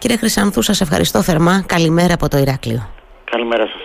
[0.00, 1.64] Κύριε Χρυσάνθου, σας ευχαριστώ θερμά.
[1.66, 2.90] Καλημέρα από το Ηράκλειο.
[3.30, 3.80] Καλημέρα σας.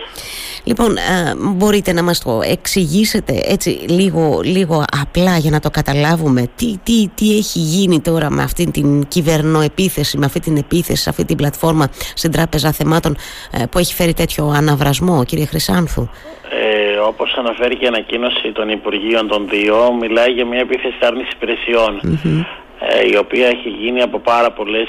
[0.64, 6.42] Λοιπόν, ε, μπορείτε να μας το εξηγήσετε έτσι λίγο, λίγο απλά για να το καταλάβουμε
[6.56, 11.10] τι, τι, τι έχει γίνει τώρα με αυτή την κυβερνοεπίθεση, με αυτή την επίθεση, σε
[11.10, 13.16] αυτή την πλατφόρμα στην Τράπεζα Θεμάτων
[13.52, 16.08] ε, που έχει φέρει τέτοιο αναβρασμό, κύριε Χρυσάνθου;
[16.50, 21.32] Ε, όπως αναφέρει και η ανακοίνωση των Υπουργείων των δύο, μιλάει για μια επίθεση άρνησης
[21.40, 22.65] ε,
[23.12, 24.88] η οποία έχει γίνει από πάρα πολλές,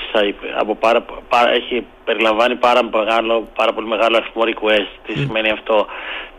[0.60, 1.06] από πάρα,
[1.54, 4.92] έχει περιλαμβάνει πάρα, μεγάλο, πάρα πολύ μεγάλο αριθμό request.
[5.06, 5.86] Τι σημαίνει αυτό;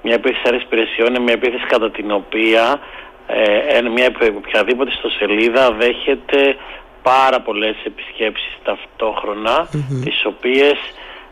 [0.03, 2.81] Μια επίθεση άρνηση υπηρεσιών είναι μια επίθεση κατά την οποία
[3.27, 6.57] ε, μια οποιαδήποτε στο σελίδα δέχεται
[7.03, 10.05] πάρα πολλές επισκέψεις ταυτόχρονα mm-hmm.
[10.05, 10.79] τις οποίες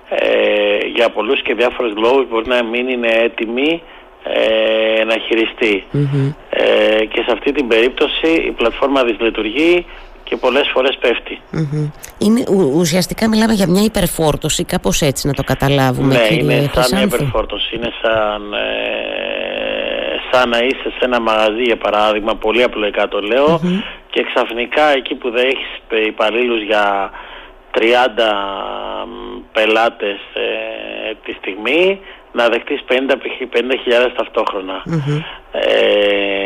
[0.09, 3.83] ε, για πολλούς και διάφορους λόγους μπορεί να μην είναι έτοιμοι
[4.23, 5.85] ε, να χειριστεί.
[6.51, 9.87] Ε, και σε αυτή την περίπτωση η πλατφόρμα δυσλειτουργεί
[10.29, 10.99] και πολλές φορές
[12.19, 12.45] Είναι,
[12.75, 16.15] ουσιαστικά μιλάμε για μια υπερφόρτωση, κάπως έτσι να το καταλάβουμε.
[16.15, 17.77] Ναι, είναι σαν μια υπερφόρτωση.
[17.77, 23.61] Είναι σαν, ε, σαν να είσαι σε ένα μαγαζί, για παράδειγμα, πολύ απλοϊκά το λέω,
[24.11, 27.11] και ξαφνικά εκεί που δεν έχεις υπαλλήλους για
[27.71, 27.81] 30
[29.53, 32.01] πελάτες ε, τη στιγμή,
[32.33, 32.95] να δεχτείς 50.000
[33.53, 34.83] 50 ταυτοχρονα
[35.53, 36.46] Ε,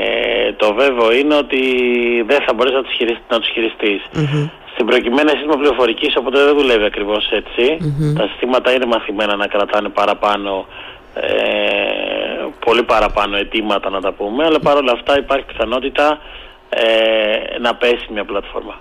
[0.61, 1.61] το βέβαιο είναι ότι
[2.31, 4.01] δεν θα μπορείς να τους, χειριστείς, να τους χειριστείς.
[4.73, 7.29] Στην προκειμένη σύστημα πληροφορικής, οπότε δεν δουλεύει ακριβώς
[8.19, 10.67] Τα συστήματα είναι μαθημένα να κρατάνε παραπάνω
[11.15, 16.19] ε, πολύ παραπάνω αιτήματα να τα πούμε, αλλά παρόλα αυτά υπάρχει πιθανότητα
[16.73, 18.81] ε, να πέσει μια πλατφορμα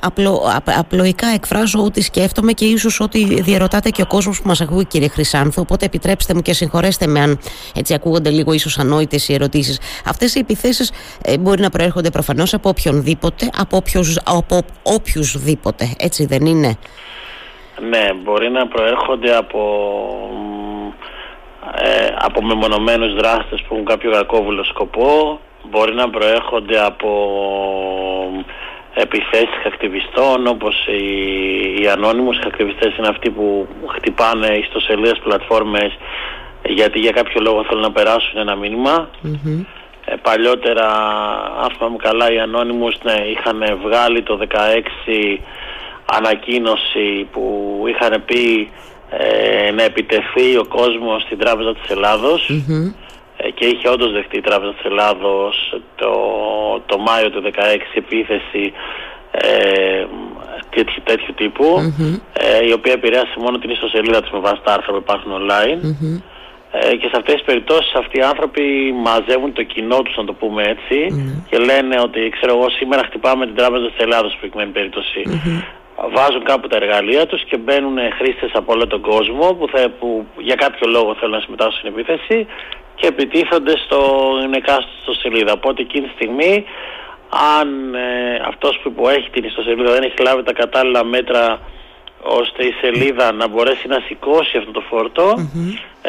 [0.00, 0.42] Απλο,
[0.78, 5.08] απλοϊκά εκφράζω ότι σκέφτομαι και ίσως ότι διαρωτάτε και ο κόσμος που μας ακούει κύριε
[5.08, 7.38] Χρυσάνθου οπότε επιτρέψτε μου και συγχωρέστε με αν
[7.74, 9.80] έτσι ακούγονται λίγο ίσως ανόητες οι ερωτήσεις.
[10.06, 10.92] Αυτές οι επιθέσεις
[11.24, 16.76] ε, μπορεί να προέρχονται προφανώς από οποιονδήποτε από, όποιους, από οποιουσδήποτε έτσι δεν είναι;
[17.88, 19.60] Ναι μπορεί να προέρχονται από
[21.74, 27.10] ε, από μεμονωμένους δράστες που έχουν κάποιο κακόβουλο σκοπό μπορεί να προέρχονται από
[28.94, 35.98] επιθέσεις ακτιβιστών όπως οι, οι ανώνυμους ακτιβιστές είναι αυτοί που χτυπάνε ιστοσελίδες πλατφόρμες
[36.64, 38.56] γιατί για κάποιο λόγο θέλουν να περάσουν ένα
[40.04, 40.86] Ε, παλιότερα,
[41.62, 45.38] αν θυμάμαι καλά, οι ανώνυμους ναι, είχαν βγάλει το 16
[46.04, 48.70] ανακοίνωση που είχαν πει
[49.10, 52.48] ε, να επιτεθεί ο κόσμος στην Τράπεζα της Ελλάδος.
[52.48, 52.94] Ε,
[53.54, 56.12] και είχε όντως δεχτεί η Τράπεζα της Ελλάδος το,
[56.86, 57.48] το Μάιο του 2016
[57.94, 58.72] επίθεση
[59.30, 60.06] ε,
[60.70, 61.34] τέτοιου, τέτοιου
[62.32, 65.80] ε, η οποία επηρέασε μόνο την ιστοσελίδα της με βάση τα άρθρα που υπάρχουν online.
[66.72, 70.32] Ε, και σε αυτές τις περιπτώσεις αυτοί οι άνθρωποι μαζεύουν το κοινό τους να το
[70.32, 70.76] πούμε
[71.50, 74.72] και λένε ότι ξέρω εγώ σήμερα χτυπάμε την Τράπεζα της Ελλάδος στην προκειμένη
[76.16, 80.26] βάζουν κάπου τα εργαλεία τους και μπαίνουν χρήστες από όλο τον κόσμο που, θα, που
[80.36, 82.46] για κάποιο λόγο θέλουν να συμμετάσχουν στην επίθεση
[82.98, 84.00] και επιτίθονται στο
[84.54, 85.52] εκάστοτε σελίδα.
[85.52, 86.64] Οπότε εκείνη τη στιγμή
[87.60, 91.60] αν ε, αυτός που έχει την ιστοσελίδα δεν έχει λάβει τα κατάλληλα μέτρα
[92.22, 95.34] ώστε η σελίδα να μπορέσει να σηκώσει αυτό το φορτο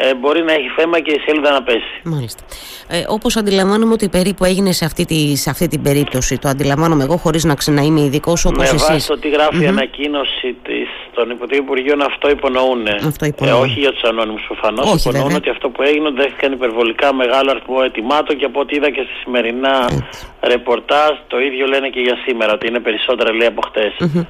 [0.02, 1.94] ε, μπορεί να έχει θέμα και η σελίδα να πέσει.
[2.04, 2.42] Μάλιστα.
[2.88, 7.04] Ε, όπως αντιλαμβάνομαι ότι περίπου έγινε σε αυτή, τη, σε αυτή την περίπτωση, το αντιλαμβάνομαι
[7.04, 8.88] εγώ χωρίς να, να είμαι ειδικός όπως Με εσείς.
[8.88, 12.86] Με βάση το τι γράφει η ανακοίνωση της, των Υπουργείων αυτό υπονοούν.
[13.06, 13.56] Αυτό υπονοούν.
[13.56, 15.36] Ε, όχι για τους ανώνυμους προφανώς, υπονοούν βέβαια.
[15.36, 19.14] ότι αυτό που έγινε δέχτηκαν υπερβολικά μεγάλο αριθμό ετοιμάτων και από ό,τι είδα και στη
[19.22, 20.26] σημερινά Έτσι.
[20.40, 23.92] ρεπορτάζ το ίδιο λένε και για σήμερα, ότι είναι περισσότερα λέει από χτες.
[24.00, 24.26] Mm-hmm.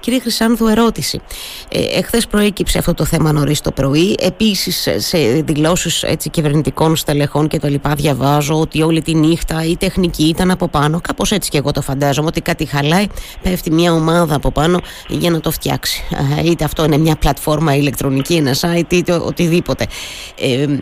[0.00, 1.22] Κύριε Χρυσάνθου, ερώτηση.
[1.68, 4.16] Ε, εχθές προέκυψε αυτό το θέμα νωρίς το πρωί.
[4.20, 10.24] Επίσης σε δηλώσεις κυβερνητικών στελεχών και το λοιπά διαβάζω ότι όλη τη νύχτα η τεχνική
[10.24, 11.00] ήταν από πάνω.
[11.00, 13.06] Κάπως έτσι και εγώ το φαντάζομαι ότι κάτι χαλάει,
[13.42, 16.04] πέφτει μια ομάδα από πάνω για να το φτιάξει.
[16.38, 19.86] Ε, είτε αυτό είναι μια πλατφόρμα ηλεκτρονική, ένα site, είτε οτιδήποτε.
[20.40, 20.78] Ε, ε, ε,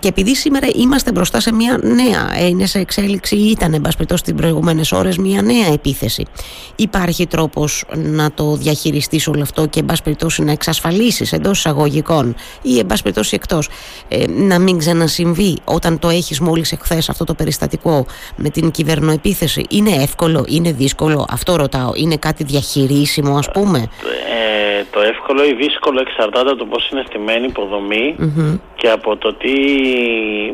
[0.00, 3.96] και επειδή σήμερα είμαστε μπροστά σε μια νέα, είναι σε εξέλιξη ή ήταν εν πάση
[3.96, 6.24] τις προηγούμενες ώρες μια νέα επίθεση.
[6.76, 12.78] Υπάρχει τρόπος να το διαχειριστείς όλο αυτό και εν πάση να εξασφαλίσεις εντός εισαγωγικών ή
[12.78, 13.68] εν πάση εκτός
[14.08, 18.06] ε, να μην ξανασυμβεί όταν το έχεις μόλις εχθές αυτό το περιστατικό
[18.36, 19.64] με την κυβερνοεπίθεση.
[19.70, 23.88] Είναι εύκολο, είναι δύσκολο, αυτό ρωτάω, είναι κάτι διαχειρίσιμο ας πούμε;
[24.92, 28.16] Το εύκολο ή δύσκολο εξαρτάται από το πώς είναι στημένη η υποδομή
[28.74, 29.54] και από το τι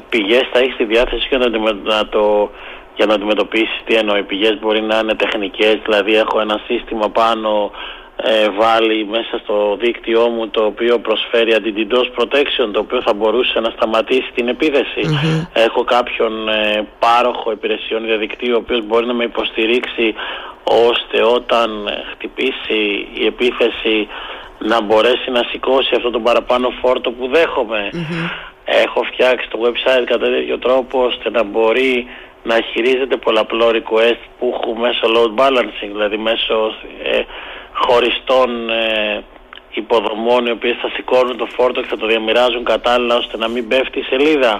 [0.09, 1.38] πηγές θα έχεις στη διάθεση για
[1.85, 2.50] να, το,
[2.97, 4.17] για να αντιμετωπίσεις τι εννοώ.
[4.17, 7.71] Οι πηγές μπορεί να είναι τεχνικές, δηλαδή έχω ένα σύστημα πάνω
[8.23, 13.61] ε, βάλει μέσα στο δίκτυό μου το οποίο προσφέρει anti-DDoS protection το οποίο θα μπορούσε
[13.61, 15.00] να σταματήσει την επιθεση
[15.53, 20.15] Έχω κάποιον ε, πάροχο υπηρεσιών διαδικτύου ο οποίος μπορεί να με υποστηρίξει
[20.65, 24.09] ώστε όταν χτυπήσει η επίθεση
[24.59, 27.91] να μπορέσει να σηκώσει αυτό τον παραπάνω φόρτο που δεχομαι
[28.73, 32.07] Έχω φτιάξει το website κατά τέτοιο τρόπο ώστε να μπορεί
[32.43, 37.21] να χειρίζεται πολλαπλό request που έχω μέσω load balancing, δηλαδή μέσω ε,
[37.73, 39.23] χωριστών ε,
[39.71, 43.69] υποδομών οι οποίες θα σηκώνουν το φόρτο και θα το διαμοιράζουν κατάλληλα ώστε να μην
[43.69, 44.59] πέφτει η σελιδα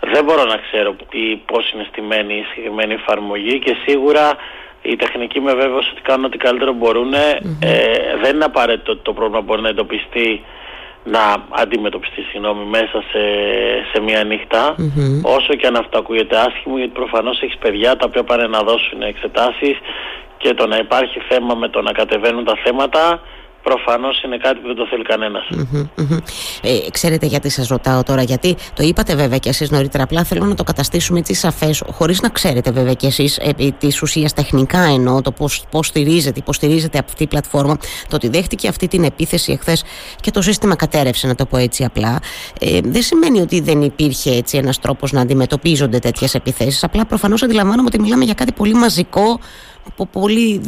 [0.00, 4.36] Δεν μπορώ να ξέρω τι, πώς είναι στημένη η συγκεκριμένη εφαρμογή και σίγουρα
[4.82, 7.12] οι τεχνικοί με βέβαιος ότι κάνουν ό,τι καλύτερο μπορούν.
[7.12, 7.40] Ε,
[8.22, 10.44] δεν είναι απαραίτητο ότι το πρόβλημα μπορεί να εντοπιστεί
[11.04, 13.22] να αντιμετωπιστεί συγγνώμη, μέσα σε,
[13.92, 14.26] σε μία
[15.22, 19.02] όσο και αν αυτό ακούγεται άσχημο γιατί προφανώς έχεις παιδιά τα οποία πάνε να δώσουν
[19.02, 19.78] εξετάσεις
[20.36, 23.20] και το να υπάρχει θέμα με το να κατεβαίνουν τα θέματα
[23.62, 25.04] προφανώς είναι κάτι που δεν το θέλει
[26.62, 30.44] Ε, ξέρετε γιατί σας ρωτάω τώρα, γιατί το είπατε βέβαια και εσείς νωρίτερα, απλά θέλω
[30.44, 34.80] να το καταστήσουμε έτσι σαφές, χωρίς να ξέρετε βέβαια και εσείς επί της ουσίας τεχνικά
[34.80, 37.76] εννοώ το πώς, πώς στηρίζεται, υποστηρίζεται από αυτή η πλατφόρμα,
[38.08, 39.84] το ότι δέχτηκε αυτή την επίθεση εχθές
[40.20, 42.18] και το σύστημα κατέρευσε να το πω έτσι απλά,
[42.60, 47.42] ε, δεν σημαίνει ότι δεν υπήρχε έτσι ένας τρόπος να αντιμετωπίζονται τέτοιες επιθέσεις, απλά προφανώς
[47.42, 49.40] αντιλαμβάνομαι ότι μιλάμε για κάτι πολύ μαζικό
[49.88, 50.60] από πολύ.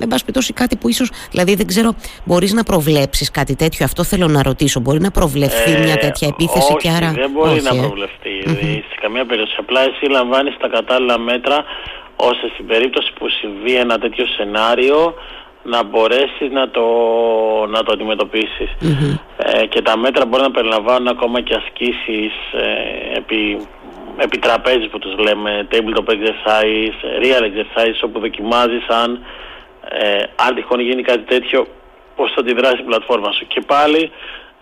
[0.00, 1.10] Εν πάση περιπτώσει, κάτι που ίσως.
[1.30, 1.94] Δηλαδή, δεν ξέρω,
[2.24, 4.80] μπορείς να προβλέψεις κάτι τέτοιο; Αυτό θέλω να ρωτήσω.
[4.80, 7.12] Μπορεί να προβλεφθεί ε, μια τέτοια επίθεση όχι, και άρα.
[7.12, 7.80] Δεν μπορεί όχι, να ε.
[7.80, 8.34] προβλεφθεί.
[8.46, 8.82] Mm-hmm.
[8.90, 9.56] Σε καμία περίπτωση.
[9.58, 11.64] Απλά εσύ λαμβάνεις τα κατάλληλα μέτρα
[12.16, 15.14] ώστε στην περίπτωση που συμβεί ένα τέτοιο σενάριο
[15.62, 16.86] να μπορέσεις να το,
[17.68, 18.70] να το αντιμετωπισεις
[19.36, 23.66] ε, και τα μέτρα μπορεί να περιλαμβάνουν ακόμα και ασκήσεις ε, επί
[24.18, 29.24] επιτραπέζι που τους λέμε, tabletop exercise, real exercise όπου δοκιμάζεις αν,
[29.88, 31.66] ε, αν τυχόν γίνει κάτι τέτοιο
[32.16, 33.46] πώς θα αντιδράσει η πλατφόρμα σου.
[33.46, 34.10] Και πάλι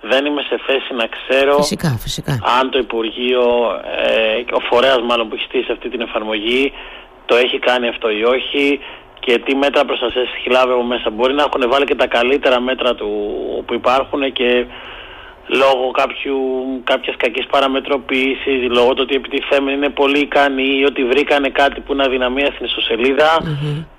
[0.00, 2.32] δεν είμαι σε θέση να ξέρω φυσικά, φυσικά.
[2.61, 3.44] αν το Υπουργείο,
[4.06, 6.73] ε, ο φορέας μάλλον που έχει στήσει αυτή την εφαρμογή
[7.26, 8.81] το έχει κάνει αυτό ή όχι
[9.20, 11.11] και τι μέτρα προστασίας έχει λάβει από μέσα.
[11.11, 13.09] Μπορεί να έχουν βάλει και τα καλύτερα μέτρα του,
[13.67, 14.67] που υπάρχουν και
[15.47, 16.37] λόγω κάποιου,
[16.85, 21.81] κάποιας κακής παραμετροποίησης, λόγω του ότι οι επιτιθέμενοι είναι πολύ ικανοί ή ότι βρήκανε κάτι
[21.81, 23.31] που είναι αδυναμία στην ισοσελιδα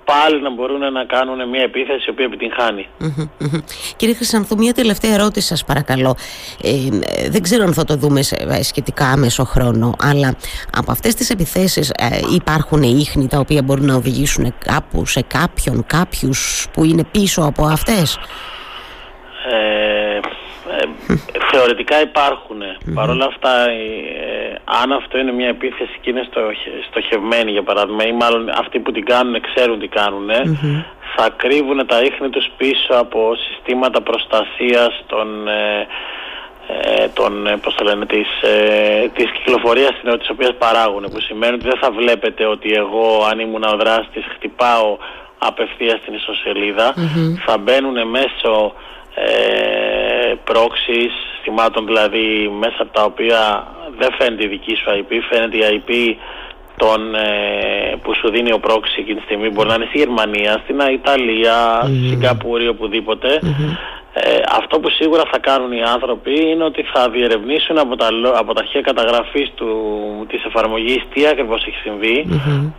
[0.04, 2.86] πάλι να μπορούν να κάνουν μια επίθεση η οποία επιτυγχάνει.
[3.96, 6.16] Κύριε Χρυσανθού, μια τελευταία ερώτηση σας παρακαλώ.
[6.62, 6.70] Ε,
[7.28, 10.34] δεν ξέρω αν θα το δούμε σε, ε, σχετικά άμεσο χρόνο, αλλά
[10.76, 15.84] από αυτές τις επιθέσεις ε, υπάρχουν ίχνη τα οποία μπορούν να οδηγήσουν κάπου σε κάποιον,
[15.86, 18.18] κάποιους που είναι πίσω από αυτές;
[19.50, 20.07] Ε,
[21.52, 22.60] θεωρητικά υπάρχουν.
[22.94, 26.40] Παρ' όλα αυτά, ε, αν αυτό είναι μια επίθεση και είναι στο,
[26.90, 30.28] στοχευμένη για παράδειγμα ή μάλλον αυτοί που την κάνουν ξέρουν τι κάνουν,
[31.16, 35.48] θα κρύβουν τα ίχνη τους πίσω από συστήματα προστασίας των...
[35.48, 35.86] Ε,
[36.70, 41.54] ε, των, ε, πώς το λένε, της, ε, της κυκλοφορίας της οποίας παράγουν που σημαίνει
[41.54, 44.98] ότι δεν θα βλέπετε ότι εγώ αν ήμουν ο δράστης χτυπάω
[45.38, 46.94] απευθείας στην ισοσελιδα
[47.46, 48.72] θα μπαίνουν μέσω
[49.14, 49.97] ε,
[50.50, 51.12] πρόξεις,
[51.42, 52.26] θυμάτων δηλαδή
[52.58, 53.40] μέσα από τα οποία
[53.98, 55.90] δεν φαίνεται η δική σου IP, φαίνεται η IP
[56.76, 59.48] τον, ε, που σου δίνει ο πρόξης εκείνη τη στιγμή.
[59.50, 61.84] Μπορεί να είναι στη Γερμανία, στην Ιταλία, mm-hmm.
[61.84, 62.66] στη Σιγκαπούρη,
[64.12, 68.54] Ε, αυτό που σίγουρα θα κάνουν οι άνθρωποι είναι ότι θα διερευνήσουν από τα, από
[68.54, 69.70] τα αρχαία καταγραφής του,
[70.28, 71.78] της εφαρμογής τι ακριβώς έχει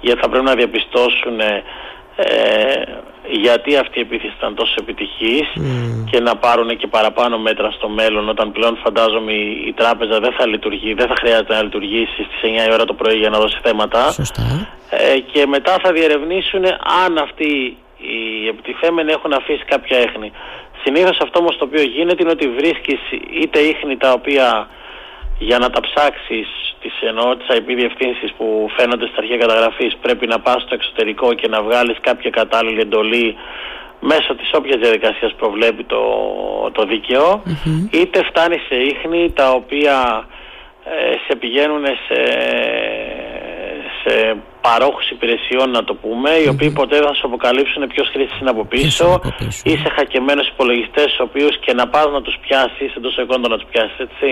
[0.02, 1.64] γιατί θα πρέπει να διαπιστώσουν ε,
[3.30, 5.48] γιατί αυτή η επίθεση ήταν τόσο επιτυχής
[6.12, 10.34] και να πάρουν και παραπάνω μέτρα στο μέλλον όταν πλέον φαντάζομαι η, η τράπεζα δεν
[10.38, 13.40] θα λειτουργεί, δεν θα χρειάζεται να λειτουργήσει στις 9 η ώρα το πρωί για να
[13.40, 14.14] δώσει θέματα.
[14.90, 16.66] Ε, και μετά θα διερευνήσουν
[17.06, 20.32] αν αυτοί οι επιτιθέμενοι έχουν αφήσει κάποια έχνη.
[20.84, 23.00] Συνήθως αυτό όμως το οποίο γίνεται είναι ότι βρίσκεις
[23.42, 24.68] είτε ίχνη τα οποία
[25.40, 26.48] για να τα ψάξεις
[26.82, 31.34] τις εννοώ τις IP διευθύνσεις που φαίνονται στα αρχαία καταγραφής πρέπει να πας στο εξωτερικό
[31.34, 33.36] και να βγάλεις κάποια κατάλληλη εντολή
[34.00, 36.02] μέσω της όποιας διαδικασίας προβλέπει το,
[36.72, 37.44] το δικαιο
[37.92, 40.28] είτε φτάνει σε ίχνη τα οποία
[40.86, 42.20] ε, σε πηγαίνουν σε,
[44.02, 48.40] σε παρόχους υπηρεσιών να το πούμε οι οποίοι ποτέ δεν θα σου αποκαλύψουν ποιος χρήσης
[48.40, 49.22] είναι από πίσω.
[49.64, 53.58] ή σε χακεμένους υπολογιστές τους οποίους και να πας να τους πιάσεις εντός εικόντων να
[53.58, 54.28] τους πιάσεις έτσι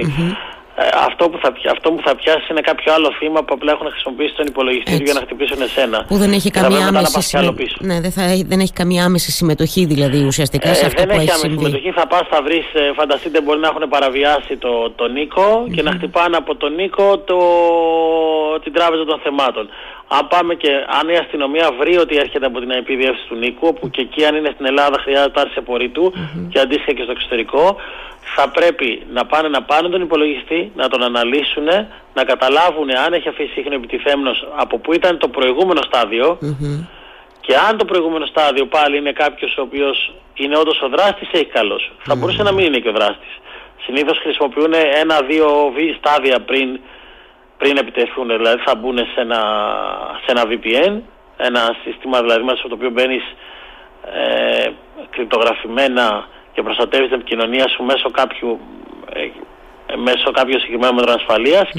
[0.79, 3.87] ε, αυτό, που θα, αυτό που θα πιάσει είναι κάποιο άλλο θύμα που απλά έχουν
[3.89, 6.05] χρησιμοποιήσει τον υπολογιστή για να χτυπήσουν εσένα.
[6.07, 7.67] Που δεν έχει καμία άμεση συμμετοχή.
[7.79, 11.21] Ναι, δεν, θα, δεν έχει καμία άμεση συμμετοχή δηλαδή ουσιαστικά ε, σε αυτό δεν που
[11.21, 11.91] έχει άμεση συμμετοχή.
[11.91, 15.91] Θα πας, θα βρεις, ε, φανταστείτε μπορεί να έχουν παραβιάσει το, το νικο και να
[15.91, 17.37] χτυπάνε από τον Νίκο το,
[18.63, 19.69] την τράπεζα των θεμάτων.
[20.07, 22.89] Αν πάμε και αν η αστυνομία βρει ότι έρχεται από την IP
[23.27, 26.13] του Νίκου, όπου και εκεί αν είναι στην Ελλάδα χρειάζεται άρση απορρίτου
[26.49, 27.75] και αντίστοιχα και στο εξωτερικό,
[28.35, 31.67] θα πρέπει να πάνε να πάρουν τον υπολογιστή, να τον αναλύσουν,
[32.13, 35.81] να καταλάβουν αν έχει αφήσει ίχνο επιτιθέμενος από που ήταν το προηγούμενο
[37.41, 41.45] Και αν το προηγούμενο στάδιο πάλι είναι κάποιος ο οποίος είναι όντως ο δράστης, έχει
[41.45, 41.91] καλός.
[42.03, 43.33] Θα μπορούσε να μην είναι και ο δράστης.
[43.85, 45.47] Συνήθως χρησιμοποιούν ένα-δύο
[45.97, 46.79] στάδια πριν,
[47.57, 48.27] πριν επιτεθούν.
[48.27, 49.41] Δηλαδή θα μπουν σε ένα,
[50.23, 51.01] σε ένα VPN,
[51.37, 53.23] ένα σύστημα δηλαδή μέσα στο οποίο μπαίνεις
[54.13, 54.69] ε,
[55.09, 58.59] κρυπτογραφημένα και προστατεύεις την επικοινωνία σου μέσω κάποιου,
[59.13, 61.19] ε, μέσω κάποιου συγκεκριμένου μέτρων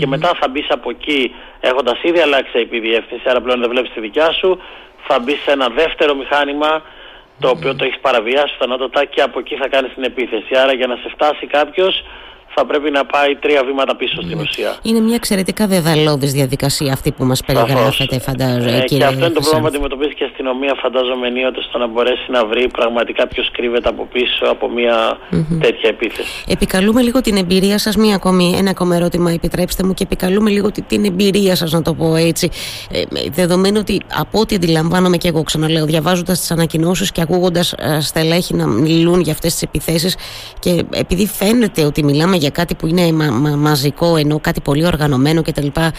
[0.00, 3.92] και μετά θα μπεις από εκεί έχοντας ήδη αλλάξει IP διεύθυνση, άρα πλέον δεν βλέπεις
[3.92, 4.60] τη δικιά σου,
[5.06, 6.82] θα μπεις σε ένα δεύτερο μηχάνημα
[7.40, 10.56] το οποίο το έχεις παραβιάσει πιθανότατα και από εκεί θα κάνεις την επίθεση.
[10.62, 12.04] Άρα για να σε φτάσει κάποιος
[12.54, 14.42] θα πρέπει να πάει τρία βήματα πίσω στην ναι.
[14.42, 14.76] ουσία.
[14.82, 18.76] Είναι μια εξαιρετικά δεδαλώδη διαδικασία αυτή που μας περιγράφεται, φαντάζομαι.
[18.76, 21.86] Ε, και αυτό είναι το πρόβλημα που αντιμετωπίζει και η αστυνομία, φαντάζομαι, ενίοτε στο να
[21.86, 25.18] μπορέσει να βρει πραγματικά ποιος κρύβεται από πίσω από μια
[25.60, 26.44] τέτοια επίθεση.
[26.48, 30.70] Επικαλούμε λίγο την εμπειρία σας, μία ακόμη, ένα ακόμα ερώτημα, επιτρέψτε μου, και επικαλούμε λίγο
[30.86, 32.50] την εμπειρία σας, να το πω έτσι.
[32.90, 38.00] Ε, δεδομένου ότι από ό,τι αντιλαμβάνομαι και εγώ, ξαναλέω, διαβάζοντας τις ανακοινώσεις και ακούγοντας ε,
[38.00, 40.16] στελέχη να μιλούν για αυτές τις επιθέσεις,
[40.58, 43.12] και επειδή φαίνεται ότι μιλάμε για κάτι που είναι
[43.56, 45.66] μαζικό ενώ κάτι πολύ οργανωμένο κτλ.
[45.66, 45.90] Ε,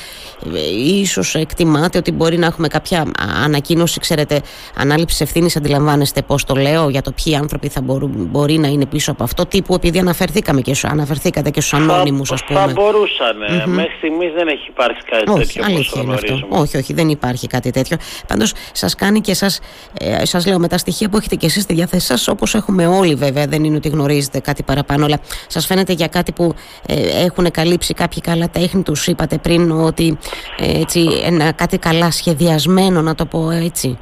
[0.75, 3.05] ίσως εκτιμάτε ότι μπορεί να έχουμε κάποια
[3.43, 4.41] ανακοίνωση, ξέρετε,
[4.75, 8.85] ανάληψης ευθύνης, αντιλαμβάνεστε πώς το λέω, για το ποιοι άνθρωποι θα μπορούν, μπορεί να είναι
[8.85, 9.45] πίσω από αυτό.
[9.45, 12.59] Τύπου επειδή αναφερθήκαμε και, αναφερθήκατε και στους ανώνυμους, ας πούμε.
[12.59, 13.35] Θα μπορούσαν.
[13.49, 13.67] Mm-hmm.
[13.67, 15.63] Μέχρι στιγμής δεν έχει υπάρξει κάτι όχι, τέτοιο.
[15.65, 16.47] Αλήθεια είναι αυτό.
[16.49, 17.97] Όχι, όχι, δεν υπάρχει κάτι τέτοιο.
[18.27, 19.51] Πάντως σας κάνει και εσά,
[19.99, 22.87] ε, σας λέω με τα στοιχεία που έχετε και εσείς στη διάθεσή σας, όπως έχουμε
[22.87, 26.53] όλοι βέβαια, δεν είναι ότι γνωρίζετε κάτι παραπάνω, αλλά σας φαίνεται για κάτι που
[26.87, 30.17] ε, έχουν καλύψει κάποιοι καλά τέχνη τους είπατε πριν ότι
[30.59, 33.99] ε, έτσι, ένα, κάτι καλά σχεδιασμένο να το πω έτσι.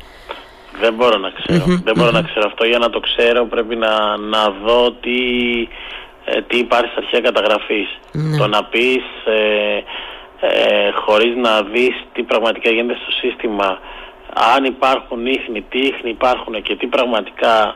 [0.79, 2.45] Δεν μπορώ να ξερω δεν μπορώ να ξέρω.
[2.45, 5.19] Αυτό για να το ξέρω πρέπει να, να δω τι,
[6.25, 7.31] ε, τι υπάρχει στα αρχαία
[8.11, 8.37] ναι.
[8.37, 9.83] το να πεις ε,
[10.39, 13.79] ε, χωρίς να δεις τι πραγματικά γίνεται στο σύστημα
[14.55, 17.75] αν υπάρχουν ίχνη, τι ίχνη υπάρχουν και τι πραγματικά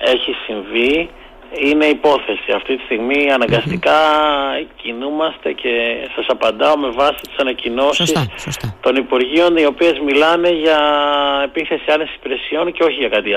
[0.00, 1.10] έχει συμβεί
[1.52, 2.52] είναι υπόθεση.
[2.54, 3.98] Αυτή τη στιγμή αναγκαστικά
[4.82, 5.70] κινούμαστε και
[6.14, 8.12] σας απαντάω με βάση τις ανακοινώσεις
[8.80, 10.80] των Υπουργείων οι οποίες μιλάνε για
[11.44, 13.30] επίθεση άνεση υπηρεσιών και όχι για κάτι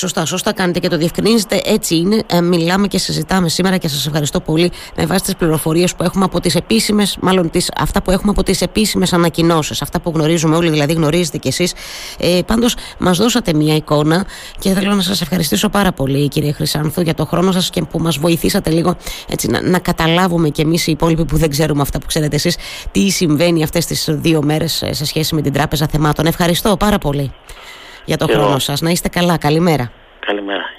[0.00, 1.60] Σωστά, σωστά κάνετε και το διευκρινίζετε.
[1.64, 2.22] Έτσι είναι.
[2.26, 6.24] Ε, μιλάμε και συζητάμε σήμερα και σας ευχαριστώ πολύ με βάση τις πληροφορίες που έχουμε
[6.24, 9.82] από τις επίσημες, μάλλον τις, αυτά που έχουμε από τις επίσημες ανακοινώσεις.
[9.82, 11.72] Αυτά που γνωρίζουμε όλοι, δηλαδή γνωρίζετε κι εσείς.
[12.18, 14.26] Ε, Πάντως, μας δώσατε μια εικόνα
[14.58, 17.98] και θέλω να σας ευχαριστήσω πάρα πολύ, κύριε Χρυσάνθου, για το χρόνο σας και που
[17.98, 18.96] μας βοηθήσατε λίγο
[19.28, 22.56] έτσι, να, να καταλάβουμε κι εμείς οι υπόλοιποι που δεν ξέρουμε αυτά που ξέρετε εσείς,
[22.92, 26.26] τι συμβαίνει αυτές τις δύο μέρες ε, σε σχέση με την Τράπεζα Θεμάτων.
[26.26, 27.32] Ευχαριστώ πάρα πολύ
[28.04, 28.80] για το χρόνο σας.
[28.80, 29.38] Να είστε καλά.
[29.38, 29.92] Καλημέρα.
[30.26, 30.69] Καλημέρα.